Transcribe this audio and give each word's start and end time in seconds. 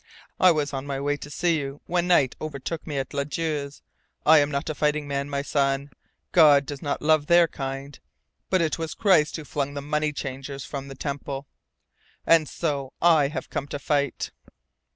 I 0.39 0.49
was 0.49 0.73
on 0.73 0.87
my 0.87 0.99
way 0.99 1.15
to 1.17 1.29
see 1.29 1.59
you 1.59 1.79
when 1.85 2.07
night 2.07 2.35
overtook 2.41 2.87
me 2.87 2.97
at 2.97 3.13
Ladue's. 3.13 3.83
I 4.25 4.39
am 4.39 4.49
not 4.49 4.67
a 4.67 4.73
fighting 4.73 5.07
man, 5.07 5.29
my 5.29 5.43
son. 5.43 5.91
God 6.31 6.65
does 6.65 6.81
not 6.81 7.03
love 7.03 7.27
their 7.27 7.47
kind. 7.47 7.99
But 8.49 8.63
it 8.63 8.79
was 8.79 8.95
Christ 8.95 9.35
who 9.35 9.43
flung 9.43 9.75
the 9.75 9.79
money 9.83 10.11
changers 10.11 10.65
from 10.65 10.87
the 10.87 10.95
temple 10.95 11.45
and 12.25 12.49
so 12.49 12.93
I 12.99 13.27
have 13.27 13.51
come 13.51 13.67
to 13.67 13.77
fight." 13.77 14.31